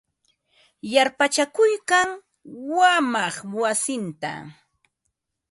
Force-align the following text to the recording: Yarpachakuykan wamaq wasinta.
Yarpachakuykan 0.93 2.07
wamaq 2.77 3.35
wasinta. 3.61 4.31